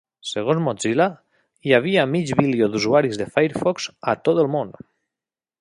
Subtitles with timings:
[0.27, 1.05] Segons Mozilla,
[1.67, 4.77] hi havia mig bilió d'usuaris de Firefox a tot el món.